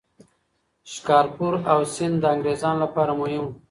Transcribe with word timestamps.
شکارپور 0.91 1.53
او 1.71 1.79
سند 1.93 2.15
د 2.21 2.25
انګریزانو 2.33 2.83
لپاره 2.85 3.11
مهم 3.21 3.41
وو. 3.45 3.51